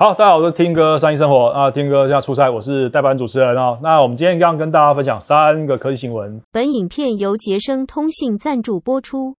[0.00, 3.76] 好，大家好，我是听哥三一生活啊，听哥现在出差，我是代班主持人哦。
[3.82, 6.40] 那我们今天一样跟大家分享三个科技新闻。
[6.52, 9.34] 本影片由杰生通信赞助播出。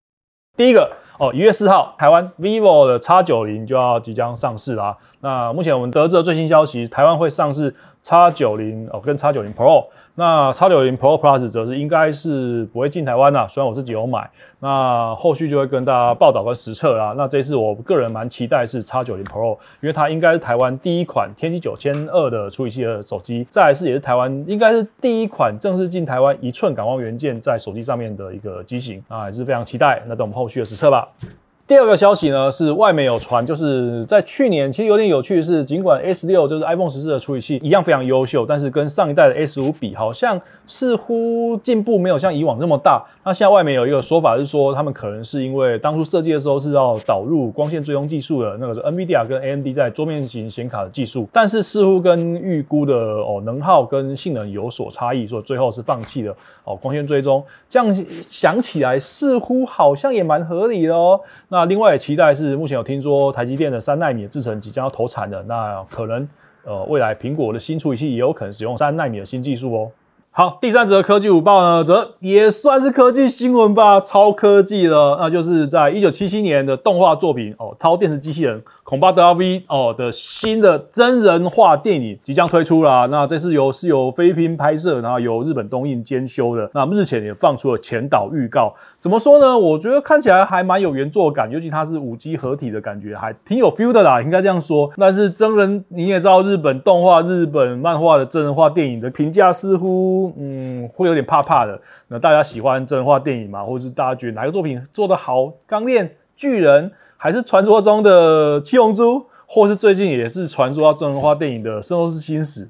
[0.57, 4.95] 第一个哦，一月四号，台湾 vivo 的 X 九零就要即将上市啦。
[5.19, 9.87] 那目前我们得知的最新消息，台湾会上市 X 九零哦，跟 X 九零 Pro。
[10.15, 14.29] 那 X 九零 Pro Plus 则是应该是不会进台湾啦，虽然我自己有买。
[14.61, 17.13] 那后续就会跟大家报道跟实测啦。
[17.17, 30.01] 那这次我个人蛮期待是 X 九零 Pro，因为它应该是台湾第一款天玑九千二的处理器的手机，再来是也是台湾应该是第一款正式进台湾一寸感光元件在手机上面的一个机型啊，还是非常期待。
[30.07, 31.08] 那等我们后续的实测吧。
[31.17, 31.48] 감사합니다.
[31.69, 43.05] 第二个消息呢，是外媒有传，就是在去年，其实有点有趣的是，尽管 S 六就是 iPhone 十四的处理器一样非常优秀，但是跟上一代的 S 五比，好像似乎进步没有像以往那么大。
[43.23, 57.43] 那现在外媒有一个说法是说，他们可能是因为当初设计的时候是要导入光线追踪技术的，那个是 NVIDIA 跟 AMD 在桌面型显卡的技术，但是似乎跟预估的哦能耗跟性能有所差异，所以最后是放弃了哦光线追踪。
[57.69, 61.21] 这样想起来，似乎好像也蛮合理的哦。
[61.49, 66.25] 那那另外也期待是，目前有听说台积电的三纳米的制程即将要投产了，那可能
[66.63, 69.91] 呃未来苹果的新处理器也有可能使用三纳米的新技术哦。
[70.31, 78.63] 好，第三则科技午报呢，则也算是科技新闻吧，超科技了，那就是在一九七七年的动画作品哦，超电视机器人。
[78.89, 83.05] 恐怕德拉 V 哦的新的真人化电影即将推出啦。
[83.11, 86.67] 那这次由是由菲律宾拍摄，然后由日本东映监修的。
[86.73, 88.73] 那日前也放出了前导预告。
[88.97, 89.55] 怎么说呢？
[89.55, 94.89] 我觉得看起来还蛮有原作感，尤其它是五 G 合体的感觉，还挺有 feel 的啦，应该这样说。
[94.97, 101.79] 但是真人你也知道，日本动画、日本漫画的真人化电影的评价似乎嗯会有点怕怕的。
[102.07, 103.63] 那大家喜欢真人化电影吗？
[103.63, 105.53] 或者是大家觉得哪个作品做得好？
[105.67, 106.89] 钢炼巨人？
[107.17, 112.63] 还是传说中的七龙珠，或是最近也是传说要真人化电影的《圣斗士星矢》，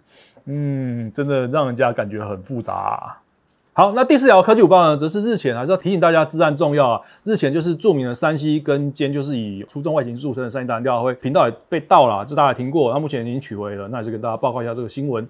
[0.45, 3.15] 嗯，真的让人家感觉很复杂。
[3.73, 7.01] 好，那第四条科技午报呢，则是日前还是要提醒大家，资安重要啊。
[7.23, 15.29] 日前就是著名的山西跟尖就是以出众外形著称的山西大人调会频道也被盗了，这大家也听过，那目前已经取回了，那也是跟大家报告一下这个新闻。